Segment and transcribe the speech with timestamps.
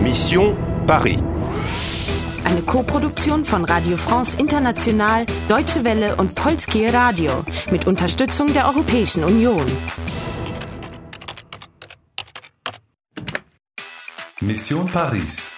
[0.00, 1.18] Mission Paris.
[2.44, 7.32] Eine Koproduktion von Radio France International, Deutsche Welle und Polskie Radio
[7.70, 9.66] mit Unterstützung der Europäischen Union.
[14.40, 15.50] Mission Paris.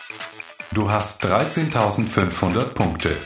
[0.72, 3.16] Du hast 13.500 Punkte.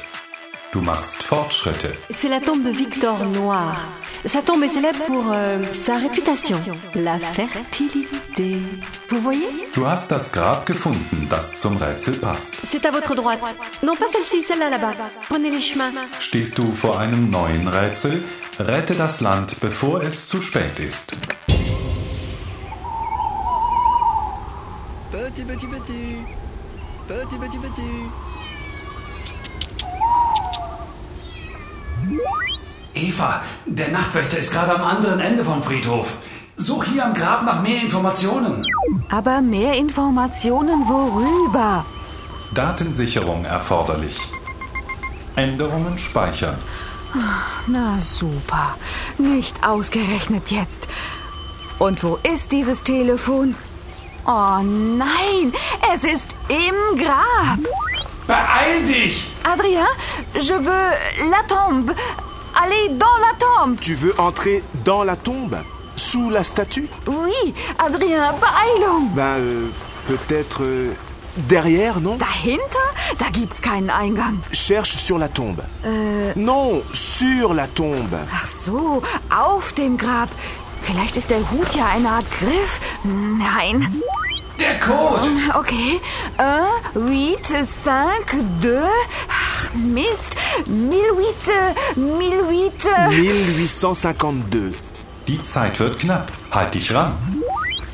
[0.72, 1.92] Du machst Fortschritte.
[2.10, 3.88] C'est la tombe de Victor Noir.
[4.26, 6.60] Sa tombe est célèbre pour euh, sa réputation,
[6.94, 8.60] la fertilité.
[9.08, 12.56] Vous voyez Du hast das Grab gefunden, das zum Rätsel passt.
[12.64, 13.38] C'est à votre droite.
[13.82, 14.94] Non, pas celle-ci, celle-là là-bas.
[15.28, 15.92] Prenez les chemins.
[16.18, 18.24] Stehst du vor einem neuen Rätsel?
[18.58, 21.12] Rette das Land, bevor es zu spät ist.
[25.12, 26.16] Petit, petit, petit.
[27.06, 28.10] Petit, petit, petit.
[32.94, 36.14] Eva, der Nachtwächter ist gerade am anderen Ende vom Friedhof.
[36.66, 38.60] Such hier am Grab nach mehr Informationen.
[39.08, 41.84] Aber mehr Informationen worüber?
[42.52, 44.18] Datensicherung erforderlich.
[45.36, 46.56] Änderungen speichern.
[47.68, 48.74] Na super.
[49.16, 50.88] Nicht ausgerechnet jetzt.
[51.78, 53.54] Und wo ist dieses Telefon?
[54.26, 55.52] Oh nein,
[55.94, 57.60] es ist im Grab.
[58.26, 59.24] Beeil dich!
[59.44, 59.86] Adrien,
[60.34, 60.90] je veux
[61.30, 61.94] la tombe.
[62.60, 63.80] Allez dans la tombe.
[63.80, 65.56] Tu veux entrer dans la tombe
[65.96, 69.08] Sous la statue Oui, Adrien, Beeilung.
[69.14, 69.66] Ben, euh,
[70.08, 70.92] peut-être euh,
[71.48, 72.16] derrière, non?
[72.16, 72.62] Dahinter?
[73.18, 74.38] Da gibt's keinen Eingang.
[74.52, 75.62] Cherche sur la tombe.
[75.84, 78.18] Äh, Non, sur la tombe.
[78.34, 80.28] ach so, auf dem Grab.
[80.82, 82.78] Vielleicht ist der Hut ja eine Art Griff.
[83.04, 84.00] Nein.
[84.60, 85.26] Der Code!
[85.58, 86.00] Okay.
[86.38, 87.74] 1, 8, 5,
[88.62, 88.88] 2.
[89.28, 90.36] Ach, Mist.
[90.66, 91.50] 1008,
[91.96, 92.86] 1008.
[93.10, 94.76] 1852.
[95.26, 96.30] Die Zeit wird knapp.
[96.52, 97.12] Halt dich ran.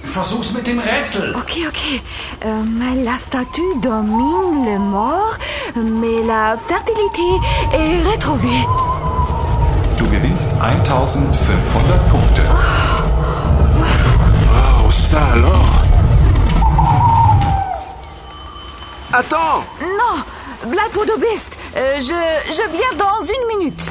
[0.05, 1.35] Versuch's mit dem Rätsel.
[1.35, 2.01] Ok, ok.
[2.45, 5.39] Euh, la statue domine le mort,
[5.75, 7.41] mais la fertilité
[7.73, 8.67] est retrouvée.
[9.97, 11.63] Du gewinnst 1500
[12.11, 12.43] Punkte.
[14.85, 15.85] Oh, ça alors
[19.15, 20.23] Attends Non,
[20.71, 21.57] bleib wo du bist.
[21.77, 23.83] Euh, je, je viens dans une minute.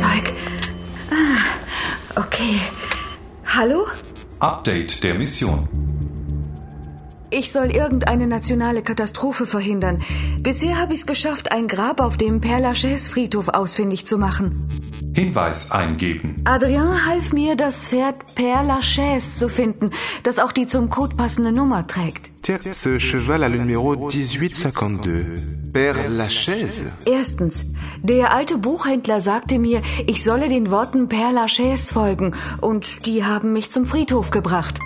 [0.00, 0.32] Feuerzeug?
[1.10, 2.60] Ah, okay.
[3.44, 3.86] Hallo?
[4.38, 5.68] Update der Mission.
[7.32, 10.02] Ich soll irgendeine nationale Katastrophe verhindern.
[10.42, 14.66] Bisher habe ich es geschafft, ein Grab auf dem Père Lachaise Friedhof ausfindig zu machen.
[15.14, 16.34] Hinweis eingeben.
[16.44, 19.90] Adrien half mir, das Pferd Père Lachaise zu finden,
[20.24, 22.32] das auch die zum Code passende Nummer trägt.
[22.42, 25.72] Tiens, ce cheval a le numéro 1852.
[25.72, 27.64] Père Lachaise Erstens,
[28.02, 33.52] der alte Buchhändler sagte mir, ich solle den Worten Père Lachaise folgen, und die haben
[33.52, 34.80] mich zum Friedhof gebracht.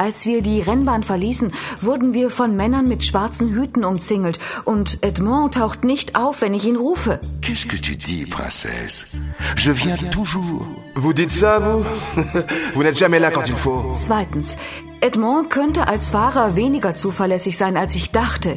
[0.00, 1.52] Als wir die Rennbahn verließen,
[1.82, 6.64] wurden wir von Männern mit schwarzen Hüten umzingelt, und Edmond taucht nicht auf, wenn ich
[6.64, 7.20] ihn rufe.
[7.42, 9.20] Qu'est-ce que tu dis, princesse
[9.56, 10.64] Je viens toujours.
[10.94, 11.84] Vous dites ça, vous
[12.74, 13.92] Vous n'êtes jamais là quand il faut.
[13.94, 14.56] Zweitens,
[15.02, 18.56] Edmond könnte als Fahrer weniger zuverlässig sein, als ich dachte.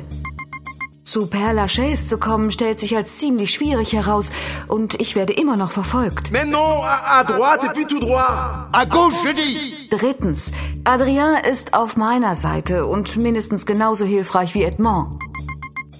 [1.13, 4.31] Zu Père Lachaise zu kommen, stellt sich als ziemlich schwierig heraus,
[4.67, 6.31] und ich werde immer noch verfolgt.
[6.31, 10.51] Mais non, à, à droite et puis tout droit À gauche, je dis Drittens,
[10.85, 15.19] Adrien ist auf meiner Seite und mindestens genauso hilfreich wie Edmond.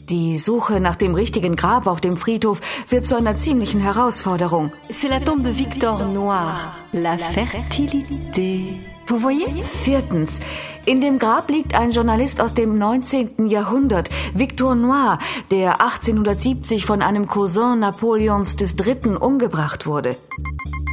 [0.10, 2.60] Die Suche nach dem richtigen Grab auf dem Friedhof
[2.90, 4.72] wird zu einer ziemlichen Herausforderung.
[4.90, 8.80] C'est la tombe de Victor Noir, la fertilité.
[9.14, 10.40] Vous voyez Viertens,
[10.88, 13.48] in dem Grab liegt ein Journalist aus dem 19.
[13.48, 15.20] Jahrhundert, Victor Noir,
[15.52, 19.18] der 1870 von einem Cousin Napoleons III.
[19.18, 20.16] umgebracht wurde.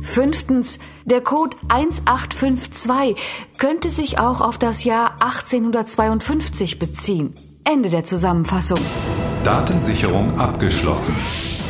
[0.04, 3.16] Fünftens, der Code 1852
[3.56, 7.32] könnte sich auch auf das Jahr 1852 beziehen.
[7.64, 8.80] Ende der Zusammenfassung.
[9.44, 11.16] Datensicherung abgeschlossen.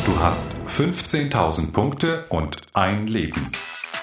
[0.05, 3.41] Du hast 15.000 Punkte und ein Leben.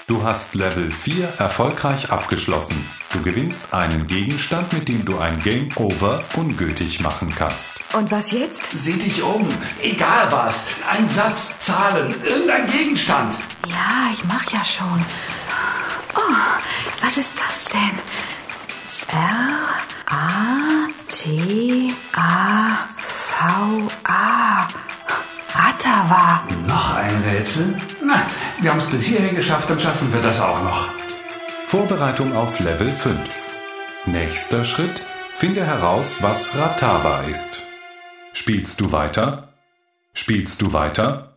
[0.07, 2.87] Du hast Level 4 erfolgreich abgeschlossen.
[3.11, 7.81] Du gewinnst einen Gegenstand, mit dem du ein Game Over ungültig machen kannst.
[7.93, 8.69] Und was jetzt?
[8.71, 9.49] Sieh dich um.
[9.81, 10.63] Egal was.
[10.89, 13.33] Ein Satz, Zahlen, irgendein Gegenstand.
[13.67, 15.05] Ja, ich mach ja schon.
[16.15, 17.99] Oh, was ist das denn?
[19.11, 19.59] R
[20.05, 24.69] A T A V A
[25.53, 26.43] Ratava.
[26.65, 27.77] Noch ein Rätsel?
[28.01, 28.25] Na,
[28.61, 30.89] wir haben es bis hierher geschafft, dann schaffen wir das auch noch.
[31.65, 33.19] Vorbereitung auf Level 5.
[34.05, 35.01] Nächster Schritt.
[35.35, 37.63] Finde heraus, was Ratava ist.
[38.33, 39.53] Spielst du weiter?
[40.13, 41.36] Spielst du weiter?